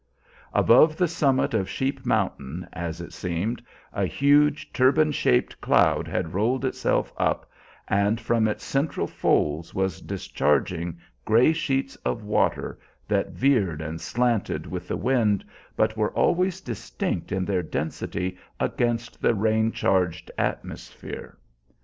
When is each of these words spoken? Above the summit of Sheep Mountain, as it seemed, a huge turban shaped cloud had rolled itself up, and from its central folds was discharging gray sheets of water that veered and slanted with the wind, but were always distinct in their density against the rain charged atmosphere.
Above 0.55 0.95
the 0.97 1.07
summit 1.07 1.53
of 1.53 1.69
Sheep 1.69 2.03
Mountain, 2.07 2.67
as 2.73 3.01
it 3.01 3.13
seemed, 3.13 3.61
a 3.93 4.05
huge 4.07 4.73
turban 4.73 5.11
shaped 5.11 5.61
cloud 5.61 6.07
had 6.07 6.33
rolled 6.33 6.65
itself 6.65 7.13
up, 7.17 7.47
and 7.87 8.19
from 8.19 8.47
its 8.47 8.63
central 8.63 9.05
folds 9.05 9.75
was 9.75 10.01
discharging 10.01 10.97
gray 11.23 11.53
sheets 11.53 11.95
of 11.97 12.23
water 12.23 12.79
that 13.07 13.33
veered 13.33 13.79
and 13.79 14.01
slanted 14.01 14.65
with 14.65 14.87
the 14.87 14.97
wind, 14.97 15.45
but 15.75 15.95
were 15.95 16.11
always 16.13 16.61
distinct 16.61 17.31
in 17.31 17.45
their 17.45 17.61
density 17.61 18.39
against 18.59 19.21
the 19.21 19.35
rain 19.35 19.71
charged 19.71 20.31
atmosphere. 20.35 21.37